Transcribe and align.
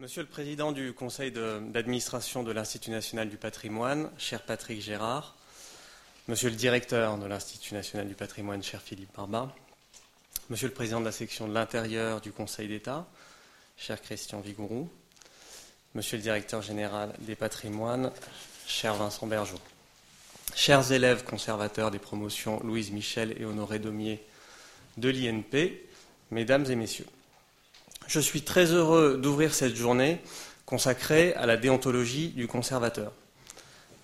Monsieur 0.00 0.22
le 0.22 0.28
Président 0.28 0.72
du 0.72 0.94
Conseil 0.94 1.30
d'administration 1.30 2.42
de, 2.42 2.52
l'Institut 2.52 2.90
national 2.90 3.28
du 3.28 3.36
patrimoine, 3.36 4.10
cher 4.16 4.40
Patrick 4.40 4.80
Gérard, 4.80 5.36
Monsieur 6.26 6.48
le 6.48 6.56
Directeur 6.56 7.18
de 7.18 7.26
l'Institut 7.26 7.74
national 7.74 8.08
du 8.08 8.14
patrimoine, 8.14 8.62
cher 8.62 8.80
Philippe 8.80 9.14
Barba, 9.14 9.54
Monsieur 10.48 10.68
le 10.68 10.72
Président 10.72 11.00
de 11.00 11.04
la 11.04 11.12
section 11.12 11.46
de 11.46 11.52
l'intérieur 11.52 12.22
du 12.22 12.32
Conseil 12.32 12.66
d'État, 12.68 13.06
cher 13.76 14.00
Christian 14.00 14.40
Vigourou, 14.40 14.88
Monsieur 15.94 16.16
le 16.16 16.22
Directeur 16.22 16.62
général 16.62 17.12
des 17.18 17.36
patrimoines, 17.36 18.10
cher 18.66 18.94
Vincent 18.94 19.26
Bergeau, 19.26 19.60
chers 20.54 20.92
élèves 20.92 21.24
conservateurs 21.24 21.90
des 21.90 21.98
promotions 21.98 22.58
Louise 22.60 22.90
Michel 22.90 23.38
et 23.38 23.44
Honoré 23.44 23.78
Daumier 23.78 24.24
de 24.96 25.10
l'INP, 25.10 25.78
Mesdames 26.30 26.64
et 26.70 26.76
Messieurs. 26.76 27.06
Je 28.10 28.18
suis 28.18 28.42
très 28.42 28.64
heureux 28.72 29.20
d'ouvrir 29.22 29.54
cette 29.54 29.76
journée 29.76 30.18
consacrée 30.66 31.32
à 31.34 31.46
la 31.46 31.56
déontologie 31.56 32.30
du 32.30 32.48
conservateur. 32.48 33.12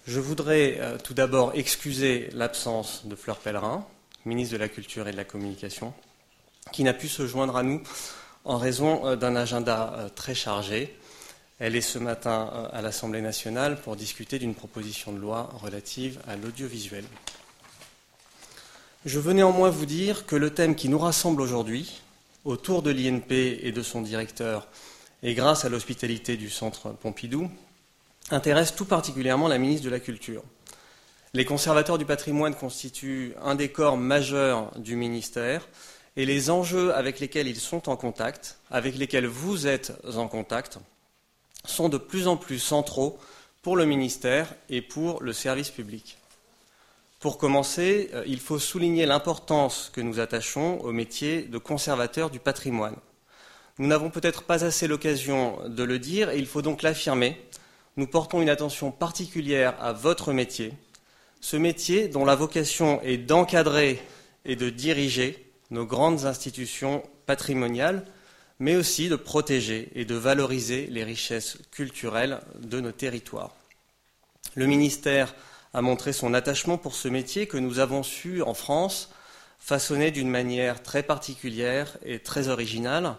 Je 0.06 0.20
voudrais 0.20 0.76
euh, 0.78 0.96
tout 0.96 1.12
d'abord 1.12 1.50
excuser 1.56 2.30
l'absence 2.32 3.04
de 3.06 3.16
Fleur 3.16 3.38
Pellerin, 3.38 3.84
ministre 4.24 4.52
de 4.52 4.60
la 4.60 4.68
Culture 4.68 5.08
et 5.08 5.10
de 5.10 5.16
la 5.16 5.24
Communication, 5.24 5.92
qui 6.70 6.84
n'a 6.84 6.94
pu 6.94 7.08
se 7.08 7.26
joindre 7.26 7.56
à 7.56 7.64
nous 7.64 7.82
en 8.44 8.58
raison 8.58 9.04
euh, 9.04 9.16
d'un 9.16 9.34
agenda 9.34 9.94
euh, 9.98 10.08
très 10.08 10.36
chargé. 10.36 10.96
Elle 11.58 11.74
est 11.74 11.80
ce 11.80 11.98
matin 11.98 12.70
à 12.72 12.82
l'Assemblée 12.82 13.22
nationale 13.22 13.80
pour 13.80 13.96
discuter 13.96 14.38
d'une 14.38 14.54
proposition 14.54 15.12
de 15.12 15.18
loi 15.18 15.50
relative 15.60 16.20
à 16.28 16.36
l'audiovisuel. 16.36 17.02
Je 19.04 19.18
veux 19.18 19.32
néanmoins 19.32 19.70
vous 19.70 19.86
dire 19.86 20.26
que 20.26 20.36
le 20.36 20.50
thème 20.50 20.76
qui 20.76 20.88
nous 20.88 21.00
rassemble 21.00 21.40
aujourd'hui, 21.40 22.02
autour 22.46 22.82
de 22.82 22.90
l'INP 22.90 23.32
et 23.32 23.72
de 23.72 23.82
son 23.82 24.00
directeur, 24.00 24.68
et 25.22 25.34
grâce 25.34 25.64
à 25.64 25.68
l'hospitalité 25.68 26.36
du 26.36 26.48
Centre 26.48 26.90
Pompidou, 26.90 27.50
intéresse 28.30 28.74
tout 28.74 28.84
particulièrement 28.84 29.48
la 29.48 29.58
ministre 29.58 29.84
de 29.84 29.90
la 29.90 30.00
Culture. 30.00 30.42
Les 31.34 31.44
conservateurs 31.44 31.98
du 31.98 32.04
patrimoine 32.04 32.54
constituent 32.54 33.34
un 33.42 33.56
des 33.56 33.68
corps 33.68 33.96
majeurs 33.96 34.70
du 34.78 34.94
ministère 34.96 35.68
et 36.16 36.24
les 36.24 36.48
enjeux 36.48 36.94
avec 36.94 37.20
lesquels 37.20 37.48
ils 37.48 37.60
sont 37.60 37.88
en 37.88 37.96
contact, 37.96 38.58
avec 38.70 38.96
lesquels 38.96 39.26
vous 39.26 39.66
êtes 39.66 39.92
en 40.14 40.28
contact, 40.28 40.78
sont 41.64 41.88
de 41.88 41.98
plus 41.98 42.28
en 42.28 42.36
plus 42.36 42.60
centraux 42.60 43.18
pour 43.60 43.76
le 43.76 43.84
ministère 43.84 44.54
et 44.70 44.80
pour 44.80 45.20
le 45.20 45.32
service 45.32 45.70
public. 45.70 46.16
Pour 47.20 47.38
commencer, 47.38 48.10
euh, 48.14 48.24
il 48.26 48.40
faut 48.40 48.58
souligner 48.58 49.06
l'importance 49.06 49.90
que 49.92 50.00
nous 50.00 50.20
attachons 50.20 50.78
au 50.80 50.92
métier 50.92 51.42
de 51.42 51.58
conservateur 51.58 52.30
du 52.30 52.40
patrimoine. 52.40 52.96
Nous 53.78 53.86
n'avons 53.86 54.10
peut-être 54.10 54.42
pas 54.42 54.64
assez 54.64 54.86
l'occasion 54.86 55.58
de 55.68 55.82
le 55.82 55.98
dire 55.98 56.30
et 56.30 56.38
il 56.38 56.46
faut 56.46 56.62
donc 56.62 56.82
l'affirmer 56.82 57.38
nous 57.96 58.06
portons 58.06 58.42
une 58.42 58.50
attention 58.50 58.90
particulière 58.90 59.74
à 59.80 59.92
votre 59.92 60.32
métier, 60.32 60.74
ce 61.40 61.56
métier 61.56 62.08
dont 62.08 62.24
la 62.24 62.34
vocation 62.34 63.00
est 63.02 63.16
d'encadrer 63.16 64.02
et 64.44 64.56
de 64.56 64.68
diriger 64.68 65.50
nos 65.70 65.86
grandes 65.86 66.26
institutions 66.26 67.02
patrimoniales, 67.24 68.04
mais 68.58 68.76
aussi 68.76 69.08
de 69.08 69.16
protéger 69.16 69.88
et 69.94 70.04
de 70.04 70.14
valoriser 70.14 70.86
les 70.90 71.04
richesses 71.04 71.58
culturelles 71.70 72.40
de 72.60 72.80
nos 72.80 72.92
territoires. 72.92 73.54
Le 74.54 74.66
ministère 74.66 75.34
a 75.76 75.82
montré 75.82 76.14
son 76.14 76.32
attachement 76.32 76.78
pour 76.78 76.94
ce 76.94 77.06
métier 77.06 77.46
que 77.46 77.58
nous 77.58 77.80
avons 77.80 78.02
su, 78.02 78.40
en 78.40 78.54
France, 78.54 79.10
façonner 79.58 80.10
d'une 80.10 80.30
manière 80.30 80.82
très 80.82 81.02
particulière 81.02 81.98
et 82.02 82.18
très 82.18 82.48
originale, 82.48 83.16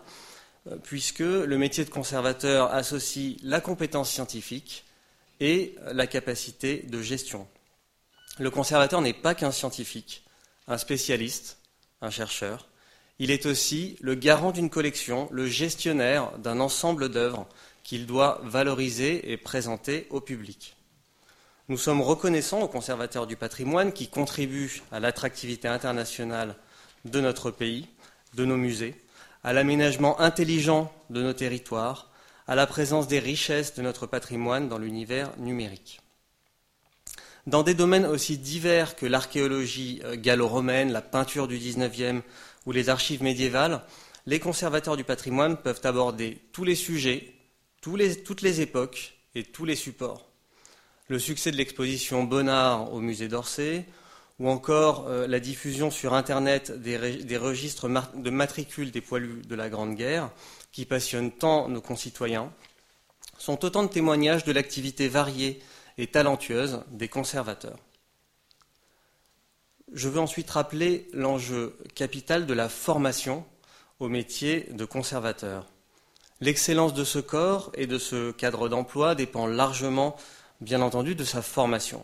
puisque 0.81 1.19
le 1.19 1.57
métier 1.59 1.85
de 1.85 1.91
conservateur 1.91 2.73
associe 2.73 3.37
la 3.43 3.61
compétence 3.61 4.09
scientifique 4.09 4.85
et 5.39 5.75
la 5.91 6.07
capacité 6.07 6.79
de 6.89 6.99
gestion. 6.99 7.47
Le 8.39 8.49
conservateur 8.49 9.01
n'est 9.01 9.13
pas 9.13 9.35
qu'un 9.35 9.51
scientifique, 9.51 10.23
un 10.67 10.79
spécialiste, 10.79 11.59
un 12.01 12.09
chercheur. 12.09 12.67
Il 13.19 13.29
est 13.29 13.45
aussi 13.45 13.97
le 14.01 14.15
garant 14.15 14.51
d'une 14.51 14.71
collection, 14.71 15.29
le 15.31 15.45
gestionnaire 15.45 16.35
d'un 16.39 16.59
ensemble 16.59 17.09
d'œuvres 17.09 17.47
qu'il 17.83 18.07
doit 18.07 18.41
valoriser 18.43 19.31
et 19.31 19.37
présenter 19.37 20.07
au 20.09 20.21
public. 20.21 20.76
Nous 21.69 21.77
sommes 21.77 22.01
reconnaissants 22.01 22.61
aux 22.61 22.69
conservateurs 22.69 23.27
du 23.27 23.35
patrimoine 23.35 23.91
qui 23.91 24.07
contribuent 24.07 24.81
à 24.89 25.01
l'attractivité 25.01 25.67
internationale 25.67 26.55
de 27.03 27.19
notre 27.19 27.51
pays, 27.51 27.89
de 28.35 28.45
nos 28.45 28.55
musées, 28.55 28.95
à 29.43 29.51
l'aménagement 29.51 30.17
intelligent 30.21 30.93
de 31.09 31.21
nos 31.21 31.33
territoires, 31.33 32.09
à 32.47 32.55
la 32.55 32.67
présence 32.67 33.09
des 33.09 33.19
richesses 33.19 33.75
de 33.75 33.81
notre 33.81 34.07
patrimoine 34.07 34.69
dans 34.69 34.77
l'univers 34.77 35.29
numérique. 35.39 35.99
Dans 37.47 37.63
des 37.63 37.73
domaines 37.73 38.05
aussi 38.05 38.37
divers 38.37 38.95
que 38.95 39.05
l'archéologie 39.05 40.01
euh, 40.05 40.15
gallo-romaine, 40.15 40.93
la 40.93 41.01
peinture 41.01 41.49
du 41.49 41.57
XIXe 41.57 42.23
ou 42.65 42.71
les 42.71 42.87
archives 42.87 43.23
médiévales, 43.23 43.81
les 44.25 44.39
conservateurs 44.39 44.95
du 44.95 45.03
patrimoine 45.03 45.57
peuvent 45.57 45.81
aborder 45.83 46.41
tous 46.53 46.63
les 46.63 46.75
sujets, 46.75 47.33
toutes 47.81 48.41
les 48.41 48.61
époques 48.61 49.17
et 49.35 49.43
tous 49.43 49.65
les 49.65 49.75
supports. 49.75 50.26
Le 51.09 51.19
succès 51.19 51.51
de 51.51 51.57
l'exposition 51.57 52.25
Bonnard 52.25 52.91
au 52.93 52.99
musée 52.99 53.29
d'Orsay, 53.29 53.85
ou 54.39 54.49
encore 54.49 55.07
euh, 55.07 55.25
la 55.25 55.39
diffusion 55.39 55.89
sur 55.89 56.13
Internet 56.13 56.71
des, 56.71 57.37
registres 57.37 57.87
de 57.87 58.29
matricules 58.29 58.91
des 58.91 59.01
poilus 59.01 59.41
de 59.47 59.55
la 59.55 59.69
Grande 59.69 59.95
Guerre, 59.95 60.29
qui 60.71 60.85
passionnent 60.85 61.31
tant 61.31 61.69
nos 61.69 61.81
concitoyens, 61.81 62.51
sont 63.37 63.63
autant 63.63 63.83
de 63.83 63.89
témoignages 63.89 64.43
de 64.43 64.51
l'activité 64.51 65.07
variée 65.07 65.61
et 65.97 66.07
talentueuse 66.07 66.81
des 66.91 67.07
conservateurs. 67.07 67.79
Je 69.93 70.09
veux 70.09 70.19
ensuite 70.19 70.49
rappeler 70.49 71.07
l'enjeu 71.13 71.77
capital 71.95 72.45
de 72.45 72.53
la 72.53 72.67
formation 72.67 73.45
au 73.99 74.09
métier 74.09 74.67
de 74.71 74.83
conservateur. 74.83 75.67
L'excellence 76.41 76.93
de 76.93 77.03
ce 77.03 77.19
corps 77.19 77.71
et 77.75 77.87
de 77.87 77.97
ce 77.97 78.31
cadre 78.31 78.69
d'emploi 78.69 79.15
dépend 79.15 79.47
largement, 79.47 80.17
bien 80.61 80.81
entendu, 80.81 81.15
de 81.15 81.23
sa 81.23 81.41
formation. 81.41 82.03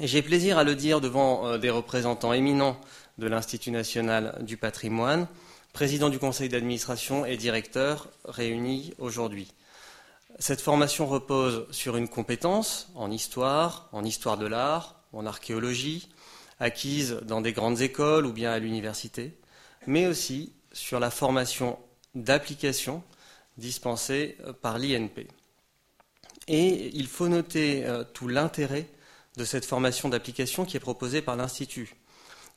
J'ai 0.00 0.22
plaisir 0.22 0.56
à 0.56 0.64
le 0.64 0.74
dire 0.74 1.00
devant 1.00 1.46
euh, 1.46 1.58
des 1.58 1.70
représentants 1.70 2.32
éminents 2.32 2.80
de 3.18 3.26
l'Institut 3.26 3.70
national 3.70 4.38
du 4.40 4.56
patrimoine, 4.56 5.28
président 5.72 6.08
du 6.08 6.18
conseil 6.18 6.48
d'administration 6.48 7.26
et 7.26 7.36
directeur 7.36 8.08
réunis 8.24 8.94
aujourd'hui. 8.98 9.52
Cette 10.38 10.62
formation 10.62 11.06
repose 11.06 11.66
sur 11.70 11.96
une 11.96 12.08
compétence 12.08 12.90
en 12.94 13.10
histoire, 13.10 13.88
en 13.92 14.02
histoire 14.02 14.38
de 14.38 14.46
l'art, 14.46 15.02
en 15.12 15.26
archéologie, 15.26 16.08
acquise 16.58 17.18
dans 17.22 17.42
des 17.42 17.52
grandes 17.52 17.82
écoles 17.82 18.24
ou 18.24 18.32
bien 18.32 18.50
à 18.50 18.58
l'université, 18.58 19.36
mais 19.86 20.06
aussi 20.06 20.54
sur 20.72 21.00
la 21.00 21.10
formation 21.10 21.78
d'application 22.14 23.02
dispensée 23.58 24.38
par 24.62 24.78
l'INP. 24.78 25.26
Et 26.48 26.90
il 26.94 27.06
faut 27.06 27.28
noter 27.28 27.84
euh, 27.86 28.04
tout 28.04 28.28
l'intérêt 28.28 28.88
de 29.36 29.44
cette 29.44 29.64
formation 29.64 30.08
d'application 30.08 30.64
qui 30.64 30.76
est 30.76 30.80
proposée 30.80 31.22
par 31.22 31.36
l'Institut. 31.36 31.96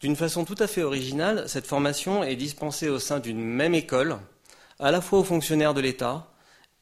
D'une 0.02 0.16
façon 0.16 0.44
tout 0.44 0.56
à 0.60 0.68
fait 0.68 0.84
originale, 0.84 1.48
cette 1.48 1.68
formation 1.68 2.24
est 2.24 2.36
dispensée 2.36 2.90
au 2.90 3.00
sein 3.00 3.20
d'une 3.20 3.44
même 3.44 3.74
école, 3.74 4.18
à 4.80 4.92
la 4.92 5.02
fois 5.02 5.20
aux 5.20 5.24
fonctionnaires 5.24 5.74
de 5.74 5.82
l'État 5.82 6.32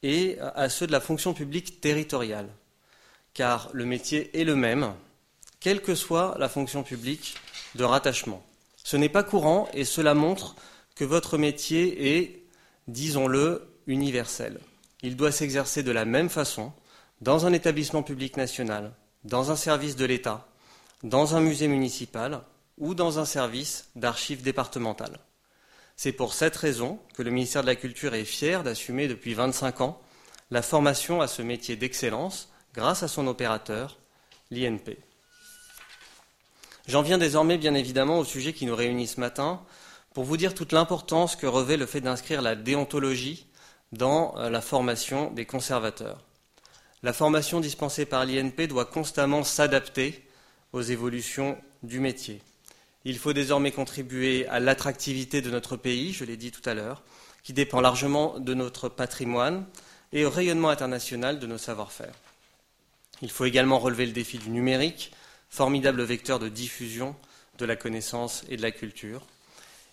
et 0.02 0.36
à 0.40 0.68
ceux 0.68 0.86
de 0.86 0.92
la 0.92 1.00
fonction 1.00 1.32
publique 1.32 1.80
territoriale, 1.80 2.48
car 3.32 3.70
le 3.72 3.84
métier 3.84 4.38
est 4.38 4.44
le 4.44 4.56
même, 4.56 4.92
quelle 5.60 5.80
que 5.80 5.94
soit 5.94 6.34
la 6.38 6.48
fonction 6.48 6.82
publique 6.82 7.36
de 7.76 7.84
rattachement. 7.84 8.44
Ce 8.82 8.96
n'est 8.96 9.08
pas 9.08 9.22
courant 9.22 9.68
et 9.72 9.84
cela 9.84 10.14
montre 10.14 10.56
que 10.94 11.04
votre 11.04 11.38
métier 11.38 12.18
est, 12.18 12.42
disons-le, 12.88 13.66
universel. 13.86 14.60
Il 15.02 15.16
doit 15.16 15.32
s'exercer 15.32 15.82
de 15.82 15.92
la 15.92 16.04
même 16.04 16.28
façon 16.28 16.72
dans 17.24 17.46
un 17.46 17.54
établissement 17.54 18.02
public 18.02 18.36
national, 18.36 18.92
dans 19.24 19.50
un 19.50 19.56
service 19.56 19.96
de 19.96 20.04
l'État, 20.04 20.46
dans 21.02 21.34
un 21.34 21.40
musée 21.40 21.68
municipal 21.68 22.42
ou 22.76 22.94
dans 22.94 23.18
un 23.18 23.24
service 23.24 23.88
d'archives 23.96 24.42
départementales. 24.42 25.18
C'est 25.96 26.12
pour 26.12 26.34
cette 26.34 26.54
raison 26.54 26.98
que 27.14 27.22
le 27.22 27.30
ministère 27.30 27.62
de 27.62 27.68
la 27.68 27.76
Culture 27.76 28.12
est 28.12 28.26
fier 28.26 28.62
d'assumer 28.62 29.08
depuis 29.08 29.32
25 29.32 29.80
ans 29.80 30.02
la 30.50 30.60
formation 30.60 31.22
à 31.22 31.26
ce 31.26 31.40
métier 31.40 31.76
d'excellence 31.76 32.50
grâce 32.74 33.02
à 33.02 33.08
son 33.08 33.26
opérateur, 33.26 33.96
l'INP. 34.50 34.98
J'en 36.86 37.00
viens 37.00 37.16
désormais 37.16 37.56
bien 37.56 37.72
évidemment 37.72 38.18
au 38.18 38.26
sujet 38.26 38.52
qui 38.52 38.66
nous 38.66 38.76
réunit 38.76 39.06
ce 39.06 39.20
matin 39.20 39.62
pour 40.12 40.24
vous 40.24 40.36
dire 40.36 40.52
toute 40.52 40.72
l'importance 40.72 41.36
que 41.36 41.46
revêt 41.46 41.78
le 41.78 41.86
fait 41.86 42.02
d'inscrire 42.02 42.42
la 42.42 42.54
déontologie 42.54 43.46
dans 43.92 44.36
euh, 44.36 44.50
la 44.50 44.60
formation 44.60 45.30
des 45.30 45.46
conservateurs. 45.46 46.22
La 47.04 47.12
formation 47.12 47.60
dispensée 47.60 48.06
par 48.06 48.24
l'INP 48.24 48.66
doit 48.66 48.86
constamment 48.86 49.44
s'adapter 49.44 50.24
aux 50.72 50.80
évolutions 50.80 51.58
du 51.82 52.00
métier. 52.00 52.40
Il 53.04 53.18
faut 53.18 53.34
désormais 53.34 53.72
contribuer 53.72 54.46
à 54.46 54.58
l'attractivité 54.58 55.42
de 55.42 55.50
notre 55.50 55.76
pays, 55.76 56.14
je 56.14 56.24
l'ai 56.24 56.38
dit 56.38 56.50
tout 56.50 56.66
à 56.66 56.72
l'heure, 56.72 57.02
qui 57.42 57.52
dépend 57.52 57.82
largement 57.82 58.38
de 58.38 58.54
notre 58.54 58.88
patrimoine, 58.88 59.66
et 60.14 60.24
au 60.24 60.30
rayonnement 60.30 60.70
international 60.70 61.38
de 61.38 61.46
nos 61.46 61.58
savoir-faire. 61.58 62.14
Il 63.20 63.30
faut 63.30 63.44
également 63.44 63.78
relever 63.78 64.06
le 64.06 64.12
défi 64.12 64.38
du 64.38 64.48
numérique, 64.48 65.12
formidable 65.50 66.02
vecteur 66.04 66.38
de 66.38 66.48
diffusion 66.48 67.14
de 67.58 67.66
la 67.66 67.76
connaissance 67.76 68.44
et 68.48 68.56
de 68.56 68.62
la 68.62 68.70
culture. 68.70 69.26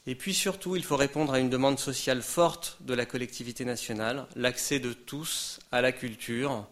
Et 0.07 0.15
puis 0.15 0.33
surtout, 0.33 0.77
il 0.77 0.83
faut 0.85 0.95
répondre 0.95 1.33
à 1.33 1.39
une 1.39 1.49
demande 1.49 1.77
sociale 1.77 2.21
forte 2.21 2.77
de 2.79 2.93
la 2.93 3.05
collectivité 3.05 3.65
nationale, 3.65 4.27
l'accès 4.37 4.79
de 4.79 4.93
tous 4.93 5.59
à 5.73 5.81
la 5.81 5.91
culture 5.91 6.65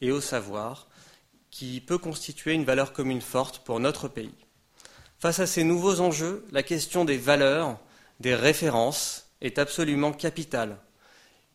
et 0.00 0.10
au 0.10 0.20
savoir, 0.20 0.88
qui 1.50 1.80
peut 1.80 1.98
constituer 1.98 2.52
une 2.52 2.64
valeur 2.64 2.92
commune 2.92 3.20
forte 3.20 3.60
pour 3.60 3.80
notre 3.80 4.08
pays. 4.08 4.34
Face 5.18 5.40
à 5.40 5.46
ces 5.46 5.64
nouveaux 5.64 6.00
enjeux, 6.00 6.44
la 6.52 6.62
question 6.62 7.04
des 7.04 7.16
valeurs, 7.16 7.78
des 8.20 8.34
références 8.34 9.26
est 9.40 9.58
absolument 9.58 10.12
capitale. 10.12 10.78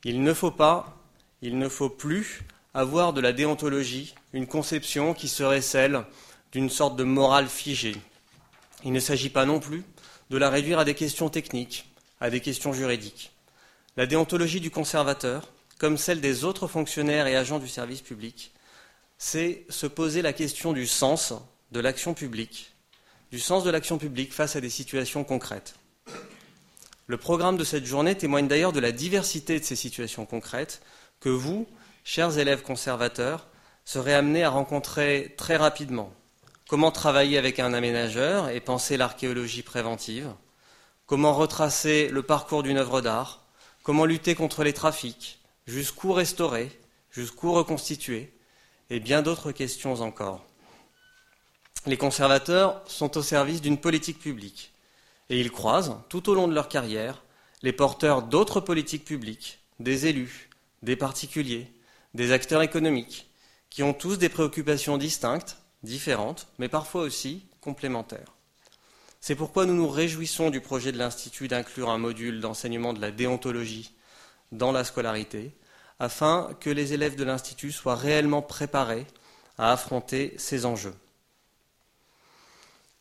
Il 0.03 0.21
ne 0.21 0.33
faut 0.33 0.51
pas, 0.51 0.97
il 1.41 1.57
ne 1.57 1.69
faut 1.69 1.89
plus 1.89 2.43
avoir 2.73 3.13
de 3.13 3.21
la 3.21 3.33
déontologie 3.33 4.15
une 4.33 4.47
conception 4.47 5.13
qui 5.13 5.27
serait 5.27 5.61
celle 5.61 6.03
d'une 6.51 6.69
sorte 6.69 6.95
de 6.95 7.03
morale 7.03 7.47
figée. 7.47 7.95
Il 8.83 8.91
ne 8.91 8.99
s'agit 8.99 9.29
pas 9.29 9.45
non 9.45 9.59
plus 9.59 9.83
de 10.29 10.37
la 10.37 10.49
réduire 10.49 10.79
à 10.79 10.85
des 10.85 10.95
questions 10.95 11.29
techniques, 11.29 11.85
à 12.19 12.29
des 12.29 12.41
questions 12.41 12.73
juridiques. 12.73 13.31
La 13.95 14.07
déontologie 14.07 14.59
du 14.59 14.71
conservateur, 14.71 15.47
comme 15.83 15.97
celle 15.97 16.21
des 16.21 16.45
autres 16.45 16.67
fonctionnaires 16.67 17.27
et 17.27 17.35
agents 17.35 17.59
du 17.59 17.67
service 17.67 17.99
public, 17.99 18.53
c'est 19.17 19.65
se 19.67 19.85
poser 19.85 20.21
la 20.21 20.31
question 20.31 20.71
du 20.71 20.87
sens 20.87 21.33
de 21.73 21.81
l'action 21.81 22.13
publique, 22.13 22.71
du 23.33 23.39
sens 23.41 23.65
de 23.65 23.69
l'action 23.69 23.97
publique 23.97 24.31
face 24.31 24.55
à 24.55 24.61
des 24.61 24.69
situations 24.69 25.25
concrètes. 25.25 25.75
Le 27.07 27.17
programme 27.17 27.57
de 27.57 27.65
cette 27.65 27.83
journée 27.83 28.15
témoigne 28.15 28.47
d'ailleurs 28.47 28.71
de 28.71 28.79
la 28.79 28.93
diversité 28.93 29.59
de 29.59 29.65
ces 29.65 29.75
situations 29.75 30.25
concrètes 30.25 30.81
que 31.19 31.27
vous, 31.27 31.67
chers 32.05 32.37
élèves 32.37 32.61
conservateurs, 32.61 33.45
serez 33.83 34.13
amenés 34.13 34.45
à 34.45 34.51
rencontrer 34.51 35.33
très 35.35 35.57
rapidement. 35.57 36.13
Comment 36.69 36.91
travailler 36.91 37.37
avec 37.37 37.59
un 37.59 37.73
aménageur 37.73 38.47
et 38.47 38.61
penser 38.61 38.95
l'archéologie 38.95 39.63
préventive? 39.63 40.31
Comment 41.07 41.33
retracer 41.33 42.07
le 42.07 42.23
parcours 42.23 42.63
d'une 42.63 42.77
œuvre 42.77 43.01
d'art? 43.01 43.41
Comment 43.83 44.05
lutter 44.05 44.33
contre 44.33 44.63
les 44.63 44.71
trafics? 44.71 45.42
Jusqu'où 45.65 46.11
restaurer 46.11 46.69
Jusqu'où 47.11 47.53
reconstituer 47.53 48.33
Et 48.89 48.99
bien 48.99 49.21
d'autres 49.21 49.51
questions 49.51 50.01
encore. 50.01 50.45
Les 51.85 51.97
conservateurs 51.97 52.81
sont 52.85 53.17
au 53.17 53.21
service 53.21 53.61
d'une 53.61 53.77
politique 53.77 54.19
publique 54.19 54.73
et 55.29 55.39
ils 55.39 55.51
croisent, 55.51 56.03
tout 56.09 56.29
au 56.29 56.35
long 56.35 56.47
de 56.47 56.53
leur 56.53 56.67
carrière, 56.67 57.23
les 57.61 57.71
porteurs 57.71 58.23
d'autres 58.23 58.59
politiques 58.59 59.05
publiques, 59.05 59.59
des 59.79 60.07
élus, 60.07 60.49
des 60.81 60.95
particuliers, 60.95 61.71
des 62.13 62.31
acteurs 62.31 62.61
économiques, 62.61 63.29
qui 63.69 63.83
ont 63.83 63.93
tous 63.93 64.17
des 64.17 64.29
préoccupations 64.29 64.97
distinctes, 64.97 65.57
différentes, 65.81 66.47
mais 66.59 66.67
parfois 66.67 67.03
aussi 67.03 67.45
complémentaires. 67.61 68.33
C'est 69.21 69.35
pourquoi 69.35 69.65
nous 69.65 69.75
nous 69.75 69.89
réjouissons 69.89 70.49
du 70.49 70.59
projet 70.59 70.91
de 70.91 70.97
l'Institut 70.97 71.47
d'inclure 71.47 71.89
un 71.89 71.97
module 71.97 72.41
d'enseignement 72.41 72.93
de 72.93 72.99
la 72.99 73.11
déontologie 73.11 73.93
dans 74.57 74.71
la 74.71 74.83
scolarité, 74.83 75.51
afin 75.99 76.49
que 76.59 76.69
les 76.69 76.93
élèves 76.93 77.15
de 77.15 77.23
l'Institut 77.23 77.71
soient 77.71 77.95
réellement 77.95 78.41
préparés 78.41 79.05
à 79.57 79.71
affronter 79.71 80.33
ces 80.37 80.65
enjeux. 80.65 80.95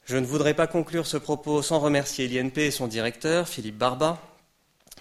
Je 0.04 0.16
ne 0.16 0.26
voudrais 0.26 0.54
pas 0.54 0.66
conclure 0.66 1.06
ce 1.06 1.16
propos 1.16 1.62
sans 1.62 1.78
remercier 1.78 2.26
l'INP 2.26 2.58
et 2.58 2.70
son 2.70 2.88
directeur, 2.88 3.48
Philippe 3.48 3.78
Barba, 3.78 4.20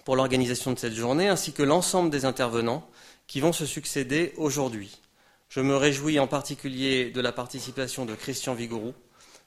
pour 0.05 0.15
l'organisation 0.15 0.71
de 0.71 0.79
cette 0.79 0.93
journée, 0.93 1.27
ainsi 1.27 1.53
que 1.53 1.63
l'ensemble 1.63 2.09
des 2.09 2.25
intervenants 2.25 2.87
qui 3.27 3.39
vont 3.39 3.53
se 3.53 3.65
succéder 3.65 4.33
aujourd'hui. 4.37 4.99
Je 5.49 5.59
me 5.59 5.75
réjouis 5.75 6.19
en 6.19 6.27
particulier 6.27 7.11
de 7.11 7.21
la 7.21 7.31
participation 7.31 8.05
de 8.05 8.15
Christian 8.15 8.53
Vigouroux, 8.53 8.93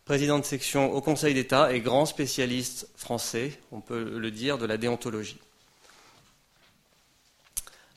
président 0.04 0.38
de 0.38 0.44
section 0.44 0.92
au 0.92 1.00
Conseil 1.00 1.34
d'État 1.34 1.72
et 1.72 1.80
grand 1.80 2.04
spécialiste 2.04 2.88
français, 2.96 3.58
on 3.72 3.80
peut 3.80 4.18
le 4.18 4.30
dire, 4.30 4.58
de 4.58 4.66
la 4.66 4.76
déontologie. 4.76 5.38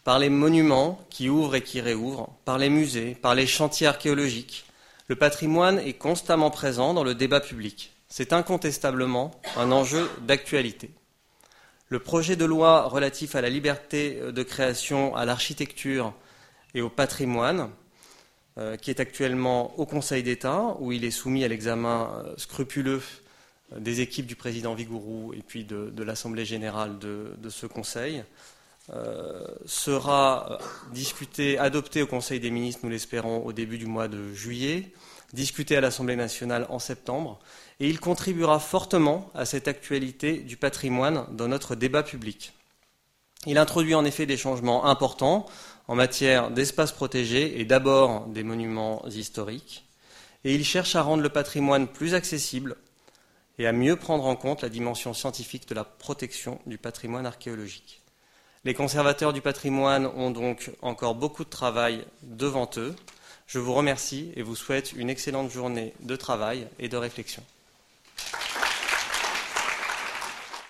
Par 0.08 0.20
les 0.20 0.30
monuments 0.30 1.06
qui 1.10 1.28
ouvrent 1.28 1.56
et 1.56 1.62
qui 1.62 1.82
réouvrent, 1.82 2.30
par 2.46 2.58
les 2.58 2.70
musées, 2.70 3.14
par 3.14 3.36
les 3.36 3.46
chantiers 3.46 3.88
archéologiques, 3.88 4.64
le 5.10 5.18
patrimoine 5.18 5.80
est 5.80 5.98
constamment 5.98 6.50
présent 6.50 6.94
dans 6.94 7.04
le 7.04 7.14
débat 7.14 7.42
public. 7.42 7.92
C'est 8.08 8.32
incontestablement 8.32 9.32
un 9.58 9.70
enjeu 9.70 10.10
d'actualité. 10.22 10.92
Le 11.90 12.00
projet 12.00 12.38
de 12.38 12.46
loi 12.46 12.84
relatif 12.84 13.36
à 13.36 13.42
la 13.42 13.50
liberté 13.50 14.22
de 14.32 14.44
création, 14.44 15.14
à 15.14 15.26
l'architecture 15.26 16.14
et 16.74 16.80
au 16.80 16.90
patrimoine, 16.90 17.70
euh, 18.58 18.78
qui 18.78 18.92
est 18.92 19.02
actuellement 19.02 19.78
au 19.78 19.86
Conseil 19.86 20.24
d'État, 20.24 20.78
où 20.80 20.94
il 20.94 21.04
est 21.04 21.12
soumis 21.12 21.44
à 21.44 21.50
l'examen 21.50 22.14
euh, 22.16 22.34
scrupuleux 22.38 23.02
euh, 23.74 23.80
des 23.82 24.00
équipes 24.00 24.26
du 24.26 24.38
président 24.38 24.74
Vigourou 24.74 25.34
et 25.34 25.42
puis 25.46 25.66
de, 25.66 26.02
l'Assemblée 26.02 26.46
générale 26.46 26.98
de, 26.98 27.50
ce 27.50 27.66
Conseil, 27.66 28.24
sera 29.66 30.60
discuté, 30.94 31.58
adopté 31.58 32.02
au 32.02 32.08
Conseil 32.08 32.40
des 32.40 32.52
ministres, 32.52 32.82
nous 32.84 32.90
l'espérons, 32.90 33.46
au 33.46 33.54
début 33.54 33.78
du 33.78 33.86
mois 33.86 34.08
de 34.08 34.34
juillet, 34.34 34.92
discuté 35.34 35.76
à 35.76 35.82
l'Assemblée 35.82 36.16
nationale 36.16 36.66
en 36.70 36.80
septembre, 36.80 37.40
et 37.80 37.90
il 37.90 38.00
contribuera 38.00 38.60
fortement 38.60 39.30
à 39.34 39.46
cette 39.46 39.68
actualité 39.68 40.38
du 40.38 40.58
patrimoine 40.58 41.26
dans 41.32 41.48
notre 41.48 41.76
débat 41.76 42.04
public. 42.04 42.54
Il 43.46 43.58
introduit 43.58 43.96
en 43.96 44.06
effet 44.06 44.26
des 44.26 44.38
changements 44.38 44.86
importants 44.86 45.46
en 45.88 45.96
matière 45.96 46.50
d'espaces 46.52 46.92
protégés 46.92 47.60
et 47.60 47.66
d'abord 47.66 48.26
des 48.28 48.44
monuments 48.44 49.06
historiques, 49.08 49.86
et 50.44 50.56
il 50.56 50.66
cherche 50.66 50.96
à 50.96 51.02
rendre 51.02 51.24
le 51.24 51.30
patrimoine 51.30 51.88
plus 51.88 52.14
accessible 52.14 52.78
et 53.60 53.68
à 53.68 53.74
mieux 53.74 53.96
prendre 53.96 54.26
en 54.26 54.36
compte 54.36 54.62
la 54.62 54.70
dimension 54.70 55.14
scientifique 55.14 55.68
de 55.68 55.76
la 55.76 55.84
protection 55.84 56.60
du 56.66 56.78
patrimoine 56.78 57.26
archéologique. 57.26 58.02
Les 58.66 58.74
conservateurs 58.74 59.34
du 59.34 59.42
patrimoine 59.42 60.08
ont 60.08 60.32
donc 60.32 60.72
encore 60.82 61.16
beaucoup 61.16 61.44
de 61.44 61.50
travail 61.50 62.06
devant 62.24 62.70
eux. 62.78 62.96
Je 63.46 63.60
vous 63.60 63.74
remercie 63.74 64.32
et 64.36 64.42
vous 64.42 64.56
souhaite 64.56 64.94
une 64.94 65.10
excellente 65.10 65.52
journée 65.52 65.94
de 66.02 66.16
travail 66.16 66.68
et 66.80 66.90
de 66.90 66.98
réflexion. 66.98 67.44